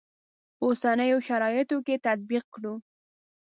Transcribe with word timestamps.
اوسنیو 0.63 1.17
شرایطو 1.27 1.77
کې 1.85 1.95
تطبیق 2.05 2.45
کړو. 2.53 2.73